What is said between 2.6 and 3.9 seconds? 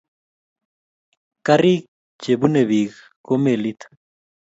peek ko melit